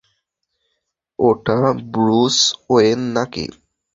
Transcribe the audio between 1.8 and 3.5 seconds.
Bruce Wayne নাকি?